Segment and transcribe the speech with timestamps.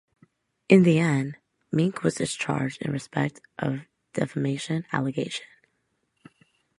[0.67, 1.37] In the end
[1.71, 3.81] Minc was discharged in respect of
[4.13, 5.45] the defamation allegation.